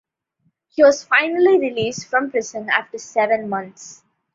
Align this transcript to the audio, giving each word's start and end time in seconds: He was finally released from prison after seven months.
He 0.69 0.81
was 0.83 1.03
finally 1.03 1.59
released 1.59 2.07
from 2.07 2.31
prison 2.31 2.71
after 2.71 2.97
seven 2.97 3.47
months. 3.47 4.03